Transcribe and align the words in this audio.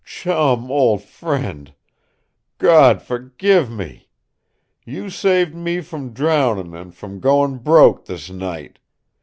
"Chum, 0.03 0.71
old 0.71 1.03
friend! 1.03 1.75
Gawd 2.57 3.03
forgive 3.03 3.69
me! 3.69 4.07
You 4.83 5.11
saved 5.11 5.53
me 5.53 5.79
from 5.81 6.11
drowndin' 6.11 6.73
an' 6.73 6.89
from 6.89 7.19
goin' 7.19 7.59
broke, 7.59 8.05
this 8.05 8.27
night! 8.27 8.79